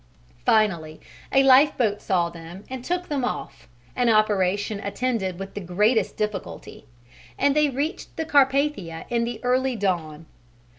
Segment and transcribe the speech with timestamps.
[0.47, 0.99] Finally
[1.31, 6.87] a lifeboat saw them and took them off, an operation attended with the greatest difficulty,
[7.37, 10.25] and they reached the Carpathia in the early dawn.